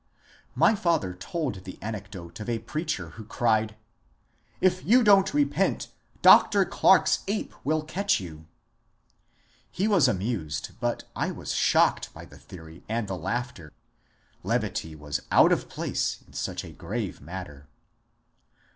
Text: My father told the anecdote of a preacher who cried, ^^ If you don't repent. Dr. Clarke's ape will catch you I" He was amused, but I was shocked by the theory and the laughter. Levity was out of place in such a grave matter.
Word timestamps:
My 0.55 0.73
father 0.73 1.13
told 1.13 1.63
the 1.63 1.77
anecdote 1.79 2.39
of 2.39 2.49
a 2.49 2.57
preacher 2.57 3.09
who 3.09 3.23
cried, 3.23 3.75
^^ 3.75 3.75
If 4.59 4.83
you 4.83 5.03
don't 5.03 5.31
repent. 5.31 5.89
Dr. 6.23 6.65
Clarke's 6.65 7.19
ape 7.27 7.53
will 7.63 7.83
catch 7.83 8.19
you 8.19 8.39
I" 8.39 8.45
He 9.71 9.87
was 9.87 10.07
amused, 10.07 10.71
but 10.79 11.03
I 11.15 11.29
was 11.29 11.53
shocked 11.53 12.11
by 12.15 12.25
the 12.25 12.39
theory 12.39 12.83
and 12.89 13.07
the 13.07 13.15
laughter. 13.15 13.73
Levity 14.41 14.95
was 14.95 15.21
out 15.31 15.51
of 15.51 15.69
place 15.69 16.23
in 16.25 16.33
such 16.33 16.63
a 16.63 16.71
grave 16.73 17.21
matter. 17.21 17.67